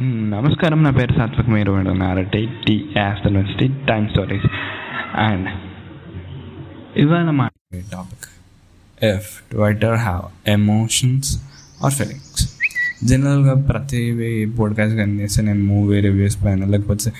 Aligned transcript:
నమస్కారం 0.00 0.82
నా 0.82 0.90
పేరు 0.90 1.12
సాత్విక్ 1.12 1.48
మీరు 1.48 1.72
వింటున్నారు 1.72 2.22
టీ 2.66 2.84
ఆఫ్టర్ 2.98 3.34
నుంచి 3.34 3.68
టైమ్ 3.88 4.08
స్టోరీస్. 4.08 4.46
అండ్ 5.14 5.48
ఇవాళ 6.96 7.30
మా 7.30 7.48
topic 7.74 8.28
if 9.04 9.54
Twitter 9.54 9.94
have 9.94 10.50
emotions 10.50 11.42
or 11.84 11.92
feelings 11.92 12.58
జనరల్గా 13.04 13.54
ప్రతి 13.54 14.46
పోడ్కాస్ట్ 14.58 14.96
కానీ 14.96 15.12
చేస్తే 15.12 15.42
నేను 15.42 15.64
మూవీ 15.64 16.00
రివ్యూస్ 16.00 16.44
పైన 16.44 16.64
లేకపోతే 16.64 17.12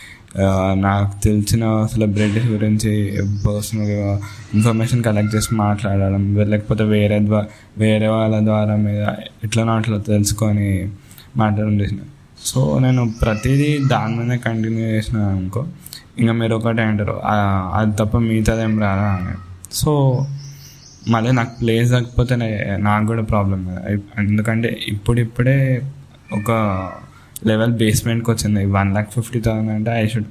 నాకు 0.74 1.24
తెలిసిన 1.24 1.86
సెలబ్రిటీస్ 1.86 2.46
గురించి 2.46 3.16
పర్సనల్గా 3.46 4.20
ఇన్ఫర్మేషన్ 4.54 5.04
కలెక్ట్ 5.04 5.36
చేసి 5.36 5.54
మాట్లాడడం 5.54 6.36
లేకపోతే 6.36 6.84
వేరే 6.84 7.18
ద్వారా 7.18 7.46
వేరే 7.79 8.08
వాళ్ళ 8.08 8.45
ద్వారా 8.45 8.76
మీద 8.76 9.06
ఎట్లనో 9.45 9.72
అట్లా 9.72 9.98
తెలుసుకొని 9.98 10.88
మాట్లాడడం 11.36 11.80
చేసిన. 11.80 11.98
సో 12.45 12.79
నేను 12.79 13.02
ప్రతిదీ 13.23 13.79
దాని 13.86 14.17
మీద 14.17 14.39
కంటిన్యూ 14.39 14.86
చేసిన 14.86 15.18
అనుకో 15.18 15.67
ఇంకా 16.18 16.32
మీరు 16.32 16.54
ఒకటే 16.54 16.82
అంటారు 16.82 17.17
అది 17.79 17.96
తప్ప 17.96 18.18
మిగతాది 18.18 18.62
ఏం 18.62 18.81
రాదా 18.81 19.08
అని. 19.17 19.35
సో 19.72 19.93
మళ్ళీ 21.11 21.31
నాకు 21.32 21.53
ప్లేస్ 21.61 21.93
లేకపోతే 21.93 22.35
నాకు 22.79 23.07
కూడా 23.07 23.22
ప్రాబ్లం 23.22 23.67
కదా. 23.67 23.82
ఎందుకంటే 24.18 24.79
ఇప్పుడిప్పుడే 24.89 25.82
ఒక 26.32 26.50
లెవెల్ 27.46 27.72
బేస్మెంట్కి 27.72 28.31
వచ్చింది. 28.31 28.64
వన్ 28.64 28.93
ల్యాక్ 28.93 29.11
ఫిఫ్టీ 29.11 29.40
థౌసండ్ 29.40 29.70
అంటే 29.70 29.90
ఐ 30.03 30.07
షుడ్ 30.07 30.31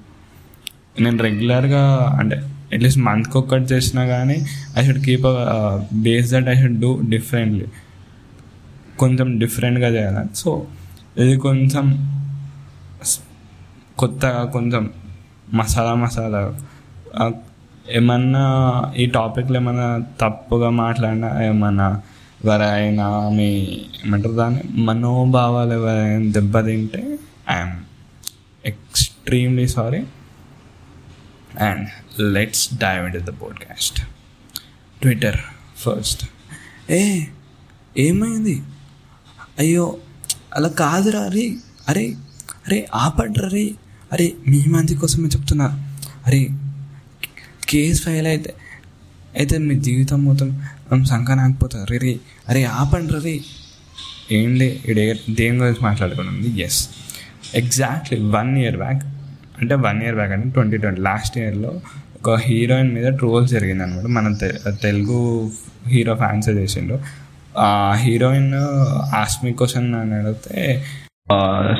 నేను 0.99 1.17
రెగ్యులర్గా 1.23 1.83
అంటే 2.19 2.35
అట్లీస్ట్ 2.73 2.99
మంత్కి 2.99 3.37
ఒక్కటి 3.37 3.63
చేసినా 3.63 4.05
కానీ 4.05 4.45
I 4.77 4.85
should 4.85 5.03
keep 5.05 5.27
base 5.93 6.31
that 6.31 6.49
I 6.49 6.55
should 6.61 6.79
do 6.79 6.99
differently 7.09 7.65
కొంచెం 8.99 9.39
డిఫరెంట్గా 9.39 9.87
చేయాలి. 9.87 10.23
సో 10.35 10.67
ఇది 11.17 11.37
కొంచెం 11.37 11.85
కొత్తగా 13.97 14.45
కొంచెం 14.45 14.93
మసాలా 15.53 15.95
మసాలా. 15.95 16.59
ఏమన్నా 17.89 18.45
ఈ 18.97 19.05
టాపిక్లో 19.05 19.55
ఏమన్నా 19.55 19.99
తప్పుగా 20.21 20.69
మాట్లాడినా 20.69 21.43
ఏమన్నా 21.43 22.01
ఎవరైనా 22.45 23.29
మీ 23.29 23.53
ఏమంటారు 24.05 24.33
దాన్ని? 24.33 24.61
మనోభావాలు 24.67 25.73
ఎవరైనా 25.73 26.31
దెబ్బతింటే 26.31 27.19
I'm 27.49 27.71
extremely 28.65 29.67
sorry. 29.67 30.03
And 31.59 31.87
let's 32.21 32.77
dive 32.77 33.05
in 33.05 33.23
the 33.23 33.29
podcast. 33.41 34.07
Twitter 35.01 35.37
first. 35.77 36.29
ఏ 36.91 37.25
ఏమైంది? 37.97 38.63
అయ్యో 39.59 39.97
అలా 40.51 40.69
కాదురా 40.79 41.21
అరే 41.21 41.45
అరే 41.89 42.05
అరే 42.65 42.79
ఆపడ్రా 42.95 43.47
రే. 43.47 43.65
అరే 44.11 44.25
మీ 44.47 44.59
మంది 44.67 44.93
కోసమే 44.95 45.27
చెప్తున్నా. 45.27 45.67
అరే 46.27 46.39
కేసు 47.67 48.03
ఫైల్ 48.03 48.27
అయితే 48.27 48.51
అయితే 49.35 49.57
మీ 49.57 49.75
జీవితం 49.79 50.19
మొత్తం 50.25 50.49
సంకనాకపోతుంది 51.05 51.85
రే 51.91 51.97
రే 51.97 52.13
అరే 52.49 52.63
ఆపండి 52.77 53.19
రే. 53.25 53.35
ఏం 54.31 54.51
లే 54.55 54.69
ఇడే 54.85 55.03
దేని 55.29 55.57
గురించి 55.59 55.83
మాట్లాడుకున్నది 55.83 56.49
yes 56.61 56.79
exactly 57.55 58.17
one 58.31 58.51
year 58.57 58.77
back 58.77 59.03
అంటే 59.61 59.75
వన్ 59.85 59.99
ఇయర్ 60.03 60.15
బ్యాక్ 60.15 60.31
అంటే 60.31 60.47
ట్వంటీ 60.49 60.77
ట్వంటీ 60.77 61.01
లాస్ట్ 61.01 61.37
ఇయర్లో 61.37 61.71
ఒక 62.17 62.35
హీరోయిన్ 62.41 62.91
మీద 62.93 63.07
ట్రోల్స్ 63.17 63.51
జరిగింది 63.51 63.83
అనమాట 63.83 64.07
మన 64.17 64.27
తెలుగు 64.81 65.19
హీరో 65.87 66.15
ఫ్యాన్స్ 66.15 66.49
చేసిండు 66.59 66.95
హీరోయిన్ 68.03 68.53
ఆస్మి 69.15 69.51
క్వశ్చన్ 69.53 69.95
అని 69.95 70.13
అడిగితే 70.13 70.85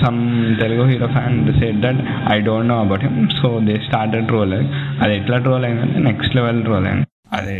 some 0.06 0.20
Telugu 0.62 0.86
hero 0.90 1.08
fan 1.08 1.54
said 1.60 1.82
that 1.82 2.02
I 2.34 2.40
don't 2.40 2.70
know 2.70 2.80
about 2.80 3.04
him 3.04 3.30
so 3.42 3.60
they 3.68 3.76
started 3.86 4.32
troll 4.32 4.54
అది 5.04 5.16
ఎట్లా 5.18 5.38
ట్రోల్ 5.38 5.66
అయిందంటే 5.66 6.00
నెక్స్ట్ 6.00 6.36
లెవెల్ 6.36 6.64
ట్రోల్ 6.64 6.88
అయింది. 6.88 7.08
అదే 7.34 7.60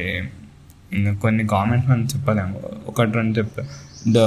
కొన్ని 1.22 1.48
కామెంట్స్ 1.48 1.90
మనం 1.90 2.04
చెప్పలేము. 2.04 2.60
ఒకటి 2.88 3.12
రెండు 3.12 3.34
చెప్తా 3.38 3.64
the 4.08 4.20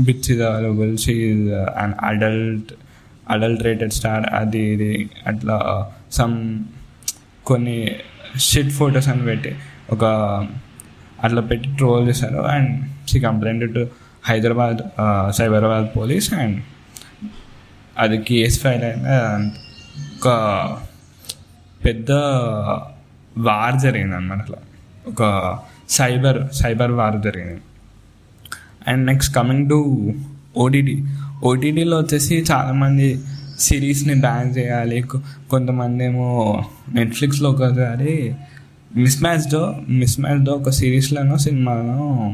bitch 0.00 0.30
is 0.30 0.40
available 0.40 0.98
she 0.98 1.12
is 1.12 1.52
an 1.52 1.94
adult 2.04 2.72
adulterated 3.30 3.92
star 3.92 4.26
అది 4.34 4.60
ఇది 4.60 5.10
అట్లా 5.26 5.56
సమ్ 6.12 6.64
కొన్ని 7.46 7.90
షిట్ 8.36 8.70
ఫొటోస్ 8.70 9.08
అని 9.08 9.22
పెట్టి. 9.22 9.56
ఒక 9.92 10.04
అట్లా 11.24 11.40
పెట్టి 11.40 11.68
ట్రోల్ 11.76 12.08
చేశారు 12.08 12.40
and 12.54 12.70
she 13.10 13.20
complaint 13.20 13.74
to 13.74 13.82
Hyderabad 14.24 14.80
Cyberabad 15.36 15.86
police 15.96 16.34
and 16.34 16.58
అది 17.98 18.18
కేసు 18.18 18.58
ఫైల్ 18.60 18.84
అయింది 18.84 19.08
ఒక 20.16 20.28
పెద్ద 21.84 22.10
వార్ 23.38 23.76
జరిగింది 23.80 24.14
అనమాట 24.16 24.40
అట్లా. 24.40 24.58
ఒక 25.08 25.22
సైబర్ 25.88 26.38
సైబర్ 26.52 26.90
వార్ 26.90 27.18
జరిగింది. 27.24 27.60
And 28.88 29.06
next 29.06 29.34
coming 29.34 29.70
to 29.70 29.78
OTT 30.56 30.94
ఓటీటీలో 31.44 31.96
వచ్చేసి 31.98 32.44
చాలామంది 32.50 33.08
సిరీస్ని 33.58 34.14
బ్యాన్ 34.14 34.50
చేయాలి. 34.58 34.98
కొంతమంది 35.50 36.04
ఏమో 36.04 36.28
నెట్ఫ్లిక్స్లో 36.94 37.50
ఒకసారి 37.50 38.36
మిస్ 38.96 39.22
మ్యాచ్లో 39.22 39.80
మిస్ 39.88 40.20
మ్యాచ్లో 40.20 40.52
ఒక 40.52 40.70
సిరీస్లోనో 40.70 41.38
సినిమాలో 41.38 42.32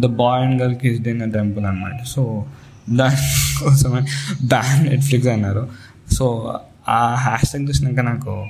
the 0.00 0.06
boy 0.06 0.44
and 0.44 0.62
girl 0.62 0.74
kiss 0.74 1.08
in 1.08 1.32
temple 1.32 1.64
అనమాట 1.66 2.04
సో 2.04 2.44
దానికోసమే 2.90 4.00
బ్యాన్ 4.46 4.88
నెట్ఫ్లిక్స్ 4.88 5.28
అన్నారు. 5.28 5.68
సో 6.12 6.54
ఆ 6.88 7.14
హ్యాష్ 7.14 7.50
ట్యాగ్ 7.50 7.68
చూసినాక 7.68 8.00
నాకు 8.00 8.46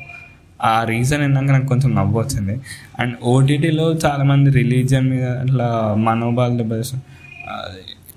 ఆ 0.64 0.84
రీజన్ 0.84 1.20
విన్నాక 1.20 1.44
నాకు 1.44 1.66
కొంచెం 1.66 1.94
నవ్వు 1.94 2.20
వచ్చింది. 2.20 2.60
అండ్ 2.98 3.16
ఓటీటీలో 3.24 3.92
చాలామంది 3.92 4.50
రిలీజియన్ 4.50 5.10
మీద 5.10 5.24
అట్లా 5.24 5.94
మనోభావాలు 5.98 6.56
దెబ్బతీస్తారు 6.56 7.02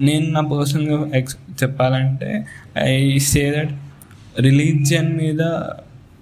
నేను 0.04 0.32
నా 0.32 0.42
పర్సనల్గా 0.42 1.18
ఎక్స్ 1.18 1.38
చెప్పాలంటే 1.64 2.46
ఐ 2.80 3.18
సే 3.18 3.54
దట్ 3.58 3.72
రిలీజియన్ 4.42 5.18
మీద 5.18 5.42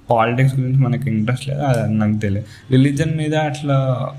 పాలిటిక్స్ 0.09 0.59
గురించి 0.59 0.79
మనకి 0.79 1.09
ఇంట్రెస్ట్ 1.09 1.47
లేదు? 1.47 1.61
అది 1.61 1.93
నాకు 1.93 2.17
తెలియదు. 2.17 2.47
రిలీజన్ 2.71 3.17
మీద 3.17 3.35
అట్లా 3.35 4.09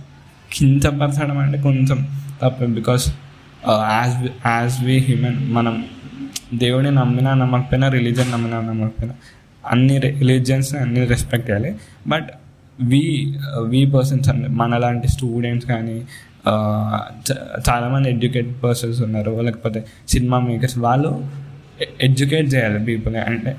కించపరచడం 0.52 1.38
అంటే 1.38 1.62
కొంచెం 1.62 2.08
తప్పే. 2.42 2.66
Because 2.66 3.14
as 3.68 4.28
as 4.46 4.84
we 4.84 4.98
human 4.98 5.52
మనం 5.52 5.86
దేవుడిని 6.54 6.94
నమ్మినా 6.94 7.34
నమ్మకపోయినా 7.34 7.88
రిలీజన్ 7.88 8.32
నమ్మినా 8.32 8.60
నమ్మకపోయినా 8.60 9.14
అన్ని 9.66 9.98
రిలీజియన్స్ 9.98 10.74
అన్ని 10.74 11.04
రెస్పెక్ట్ 11.04 11.50
చేయాలి. 11.50 11.76
బట్ 12.06 12.28
వి 12.82 13.34
వి 13.66 13.86
పర్సన్స్ 13.86 14.28
అంటే 14.28 14.48
మనలాంటి 14.48 15.08
స్టూడెంట్స్ 15.08 15.68
కానీ 15.68 16.02
uh, 16.44 17.32
చ- 17.32 17.62
చాలామంది 17.70 18.10
ఎడ్యుకేటెడ్ 18.10 18.64
పర్సన్స్ 18.64 19.02
ఉన్నారు. 19.02 19.40
లేకపోతే 19.40 19.84
సినిమా 20.08 20.40
మేకర్స్ 20.40 20.78
వాళ్ళు 20.78 21.26
ఎడ్యుకేట్ 22.00 22.54
చేయాలి 22.54 22.84
పీపుల్ 22.84 23.16
అంటే 23.16 23.56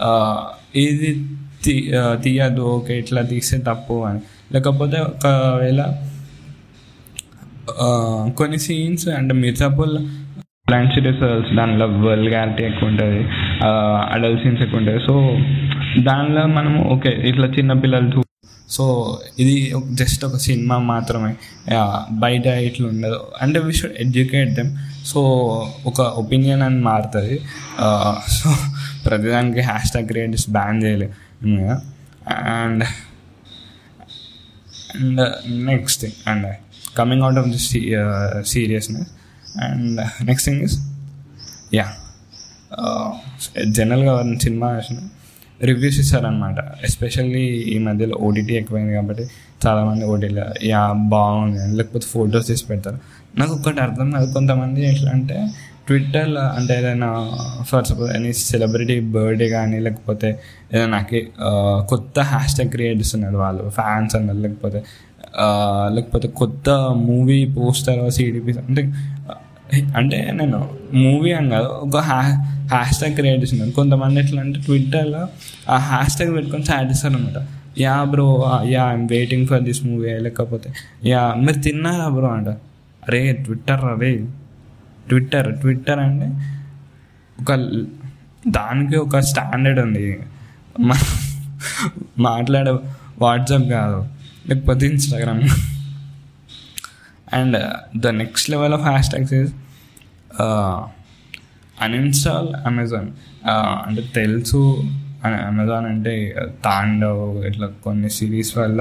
uh, 0.00 0.36
ఇది 0.76 1.26
తీయద్దు 2.24 2.62
ఓకే 2.76 2.94
ఇట్లా 3.02 3.22
తీస్తే 3.32 3.58
తప్పు 3.70 3.96
అని. 4.08 4.20
లేకపోతే 4.54 4.98
ఒకవేళ 5.08 5.82
కొన్ని 8.38 8.58
సీన్స్ 8.66 9.06
అంటే 9.18 9.34
మిర్జాపూర్ 9.44 9.94
బ్లాండ్ 10.68 10.92
సిరీస్ 10.94 11.24
దానిలో 11.58 11.86
వల్గారిటీ 12.04 12.62
ఎక్కువ 12.68 12.90
ఉంటుంది 12.92 13.20
అడల్ట్ 14.14 14.40
సీన్స్ 14.44 14.62
ఎక్కువ 14.64 14.80
ఉంటుంది. 14.80 15.00
సో 15.08 15.14
దానిలో 16.08 16.44
మనము 16.58 16.80
ఓకే 16.94 17.12
ఇట్లా 17.30 17.48
చిన్న 17.58 17.72
పిల్లలు 17.82 18.22
సో 18.74 18.84
ఇది 19.42 19.52
జస్ట్ 19.98 20.22
ఒక 20.28 20.36
సినిమా 20.46 20.76
మాత్రమే. 20.92 21.30
బయట 22.24 22.46
ఇట్లా 22.68 22.86
ఉండదు. 22.92 23.20
అంటే 23.42 23.58
we 23.66 23.72
should 23.80 23.98
educate 24.04 24.50
them 24.56 24.72
so 25.10 25.20
ఒక 25.90 26.00
ఒపీనియన్ 26.22 26.62
అని 26.68 26.80
మారుతుంది. 26.88 27.36
సో 28.38 28.50
ప్రతిదానికి 29.06 29.62
హ్యాష్ 29.68 29.90
ట్యాగ్ 29.94 30.08
క్రియేటర్స్ 30.12 30.48
బ్యాన్ 30.56 30.80
చేయలేదు 30.84 31.14
and 31.42 32.84
and 34.94 35.22
next 35.48 36.00
thing 36.00 36.28
and 36.28 36.56
coming 36.98 37.22
out 37.22 37.38
of 37.38 37.48
the 37.48 37.58
seriousness 38.46 39.08
and 39.58 40.24
next 40.24 40.48
thing 40.48 40.62
is 40.62 40.76
yeah 41.74 41.86
జనరల్గా 43.68 44.38
సినిమా 44.42 44.76
చూసిన 44.76 44.98
రివ్యూస్ 45.62 45.98
ఇస్తారనమాట 45.98 46.58
ఎస్పెషల్లీ 46.84 47.44
ఈ 47.44 47.78
మధ్యలో 47.78 48.16
ఓటీటీ 48.16 48.54
ఎక్కువైంది 48.54 48.94
కాబట్టి 48.94 49.26
చాలామంది 49.66 50.04
ఓటీటీలో 50.04 50.44
యా 50.62 50.92
బాగుంది 50.92 51.62
అని 51.62 51.76
లేకపోతే 51.76 52.06
ఫొటోస్ 52.06 52.46
తీసి 52.46 52.64
పెడతారు. 52.64 52.98
నాకు 53.38 53.52
ఒక్కటి 53.52 53.80
అర్థం 53.80 54.10
కాదు. 54.10 54.32
కొంతమంది 54.32 54.86
ఎట్లా 54.86 55.10
అంటే 55.10 55.48
ట్విట్టర్లో 55.86 56.40
అంటే 56.40 56.78
ఏదైనా 56.78 57.08
for 57.62 57.84
suppose 57.84 58.10
any 58.16 58.32
celebrity 58.32 59.00
birthday 59.00 59.48
కానీ 59.48 59.78
లేకపోతే 59.78 60.28
ఏదైనా 60.72 60.86
నాకు 60.86 61.20
కొత్త 61.88 62.20
హ్యాష్ 62.20 62.54
ట్యాగ్ 62.56 62.70
క్రియేట్ 62.70 62.98
చేస్తున్నారు 62.98 63.36
వాళ్ళు 63.36 63.70
ఫ్యాన్స్ 63.70 64.16
అన్నారు 64.16 64.38
లేకపోతే 64.38 64.80
లేకపోతే 65.94 66.28
కొత్త 66.28 66.70
మూవీ 66.94 67.44
పోస్టర్ 67.44 68.10
సిడిపి 68.10 68.52
అంటే 68.58 68.82
అంటే 69.96 70.32
నేను 70.32 70.58
మూవీ 70.94 71.32
అని 71.32 71.50
కాదు 71.50 71.64
ఒక 71.64 71.96
హ్యా 71.96 72.20
హ్యాష్ 72.68 72.98
ట్యాగ్ 72.98 73.14
క్రియేట్ 73.14 73.40
చేస్తున్నాను 73.42 73.72
కొంతమంది 73.72 74.20
ఎట్లా 74.20 74.42
అంటే 74.42 74.60
ట్విట్టర్లో 74.60 75.22
ఆ 75.68 75.78
హ్యాష్ 75.78 76.16
ట్యాగ్ 76.16 76.34
పెట్టుకొని 76.34 76.62
చాట్ 76.62 76.88
చేస్తారు 76.90 77.14
అనమాట 77.14 77.40
yeah 77.80 78.04
bro 78.04 78.26
yeah 78.64 78.92
I'm 78.92 79.08
waiting 79.10 79.46
for 79.46 79.60
this 79.60 79.86
movie 79.86 80.10
లేకపోతే 80.20 80.68
యా 81.04 81.34
మీరు 81.38 81.58
తిన్నారా 81.58 82.08
బ్రో 82.08 82.28
అంట. 82.28 82.48
అరే 83.08 83.32
ట్విట్టర్ 83.32 83.84
అరే 83.84 84.12
ట్విట్టర్ 85.08 85.48
ట్విట్టర్ 85.60 85.98
అంటే 85.98 86.28
ఒక 87.40 87.52
దానికి 88.48 88.96
ఒక 88.96 89.18
స్టాండర్డ్ 89.18 89.80
ఉంది. 89.80 90.06
మాట్లాడే 92.18 92.72
వాట్సాప్ 93.18 93.66
కాదు 93.70 94.00
లేకపోతే 94.48 94.86
Instagram. 94.86 95.42
And 97.32 97.56
the 98.00 98.06
next 98.06 98.50
level 98.50 98.74
of 98.74 98.82
hashtags 99.10 99.32
is 99.32 99.52
uninstall 101.82 102.48
Amazon. 102.66 103.08
అంటే 103.86 104.02
తెలుసు 104.14 104.60
అమెజాన్ 105.48 105.86
అంటే 105.86 106.14
తాండవ్ 106.64 107.44
ఇట్లా 107.44 107.66
కొన్ని 107.84 108.10
సిరీస్ 108.10 108.52
వల్ల 108.58 108.80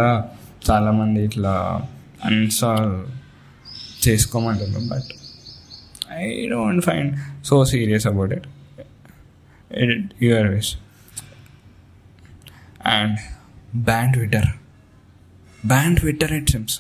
చాలామంది 0.70 1.20
ఇట్లా 1.24 1.54
uninstall 2.26 2.92
చేసుకోమంటున్నారు 4.08 4.88
but 4.88 5.12
I 6.18 6.26
don't 6.50 6.84
find 6.86 7.12
so 7.44 7.58
serious 7.66 8.08
about 8.08 8.34
it 8.34 8.48
it 9.72 10.08
your 10.24 10.50
wish 10.56 10.72
and 12.96 13.18
ban 13.90 14.12
Twitter 14.14 14.50
ban 15.64 15.96
Twitter 15.96 16.34
it 16.40 16.52
seems 16.56 16.78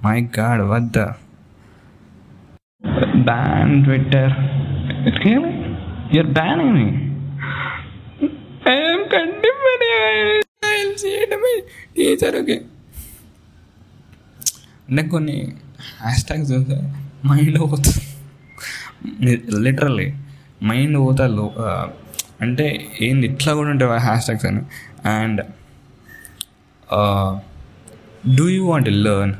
my 0.00 0.18
god 0.38 0.64
వద్ద 0.74 0.98
ban 3.26 3.70
Twitter. 3.84 4.26
Really? 5.16 5.54
You're 6.10 6.30
banning 6.30 6.72
me. 6.74 6.86
I 8.66 8.76
am 8.88 9.02
condemning 9.08 10.42
చేయడమే 11.02 11.52
teacher 11.94 12.36
okay 12.38 12.54
అంటే 14.88 15.02
కొన్ని 15.14 15.36
hash 15.98 16.22
tags 16.28 16.50
చూస్తే 16.52 16.76
mind 17.24 17.60
పోతుంది 17.60 18.16
literally 19.60 20.14
mind 20.64 20.98
పోతా 20.98 21.26
లో 21.26 21.52
అంటే 22.40 22.86
ఏంది 23.00 23.26
ఇట్లా 23.26 23.54
కూడా 23.54 23.70
ఉంటాయి 23.70 24.00
హ్యాష్ 24.00 24.24
ట్యాగ్స్ 24.24 24.44
అని. 24.44 24.60
And 25.08 25.40
do 28.36 28.48
you 28.48 28.66
want 28.66 28.88
learn 28.88 29.34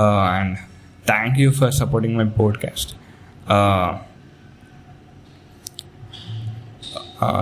and 0.00 0.58
thank 1.06 1.38
you 1.38 1.52
for 1.52 1.72
supporting 1.72 2.16
my 2.16 2.24
podcast 2.24 2.94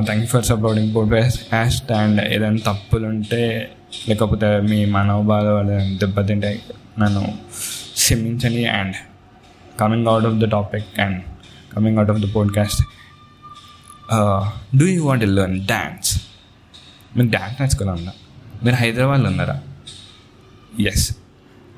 thank 0.04 0.20
you 0.20 0.26
for 0.26 0.44
supporting 0.44 0.94
podcast 0.94 1.92
and 1.92 2.20
ఏదైనా 2.20 2.56
తప్పులు 2.56 3.06
ఉంటే 3.06 3.70
లేకపోతే 4.08 4.60
మీ 4.60 4.84
మనోభావాలు 4.84 5.98
దెబ్బతింటే 5.98 6.62
నన్ను 6.98 7.38
క్షమించండి 8.06 8.64
and 8.66 8.96
coming 9.80 10.06
out 10.06 10.24
of 10.24 10.34
the 10.34 10.50
topic 10.50 11.00
and 11.00 11.22
coming 11.72 11.98
out 11.98 12.10
of 12.10 12.18
the 12.18 12.34
podcast 12.34 12.82
do 14.76 14.86
you 14.86 15.04
want 15.04 15.24
learn 15.24 15.66
dance 15.66 16.10
మీకు 17.16 17.30
డ్యాన్స్ 17.30 17.60
నేర్చుకోవాలన్నా 17.60 18.12
మీరు 18.64 18.76
హైదరాబాద్లో 18.76 19.30
ఉన్నారా? 19.30 19.60
Yes 20.80 21.16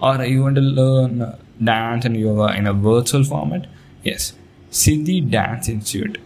are 0.05 0.29
you 0.29 0.43
want 0.43 0.59
learn 0.59 1.21
dance 1.65 2.07
and 2.07 2.19
yoga 2.19 2.55
in 2.55 2.67
a 2.67 2.71
virtual 2.71 3.25
format 3.25 3.67
yes 4.09 4.35
Siddhi 4.73 5.21
dance 5.21 5.71
institute 5.71 6.19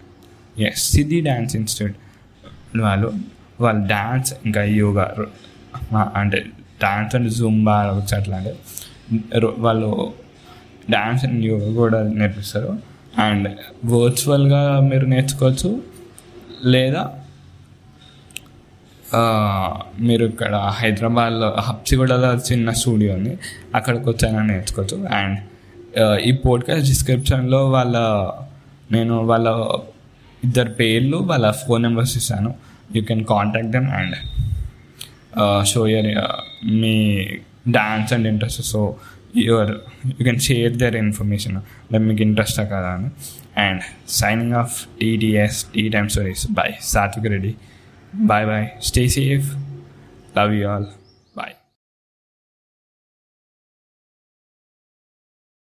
yes 0.60 0.90
Siddhi 0.90 1.20
dance 1.20 1.56
institute 1.56 1.96
వాళ్ళు 2.82 3.12
వాళ్ళు 3.60 3.87
dance 3.87 4.34
ఇంకా 4.46 4.64
యోగా 4.64 5.14
అంటే 6.14 6.38
dance 6.78 7.14
and 7.14 7.31
Zumba 7.31 7.76
అట్లా 8.16 8.37
అంటే 8.37 8.56
వాళ్ళు 9.58 10.12
డ్యాన్స్ 10.90 11.24
అండ్ 11.24 11.44
యోగా 11.44 11.74
కూడా 11.74 12.02
నేర్పిస్తారు. 12.02 12.78
అండ్ 13.18 13.48
వర్చువల్గా 13.84 14.80
మీరు 14.80 15.06
నేర్చుకోవచ్చు. 15.06 15.82
లేదా 16.64 17.10
మీరు 20.00 20.24
ఇక్కడ 20.26 20.54
హైదరాబాద్లో 20.78 21.48
హప్సిగూడలో 21.58 22.30
చిన్న 22.34 22.70
స్టూడియో 22.72 23.14
ఉంది. 23.14 23.38
అక్కడికి 23.74 24.08
వచ్చానని 24.08 24.48
నేర్చుకోవచ్చు. 24.48 24.96
అండ్ 25.06 25.38
ఈ 26.20 26.32
పోడ్కాస్ట్ 26.32 26.86
డిస్క్రిప్షన్లో 26.86 27.70
వాళ్ళ 27.70 27.96
నేను 28.92 29.16
వాళ్ళ 29.24 29.48
ఇద్దరు 30.44 30.70
పేర్లు 30.70 31.16
వాళ్ళ 31.16 31.50
ఫోన్ 31.50 31.82
నెంబర్స్ 31.82 32.16
ఇస్తాను. 32.16 32.54
You 32.96 33.02
can 33.02 33.24
contact 33.24 33.70
them 33.70 33.88
and 33.88 34.16
show 35.66 35.88
your 35.88 36.08
me 36.66 36.94
dance 37.70 38.12
and 38.12 38.28
interest 38.28 38.62
so 38.62 38.96
your 39.36 39.70
you 40.06 40.24
can 40.24 40.38
share 40.38 40.76
their 40.76 40.96
information 40.96 41.56
అంటే 41.56 41.98
మీకు 41.98 42.22
ఇంట్రెస్టా 42.22 42.64
కదా 42.64 42.88
అని. 42.90 43.10
And 43.60 43.82
signing 44.08 44.52
off 44.52 44.86
TTS 45.00 45.64
tea 45.64 45.88
time 45.88 46.08
stories 46.08 46.46
by 46.50 46.70
Satvik 46.82 47.28
Reddy 47.28 47.54
bye 48.14 48.46
bye 48.46 48.66
stay 48.82 49.08
safe 49.08 49.56
love 50.38 50.54
you 50.54 50.68
all 50.68 50.86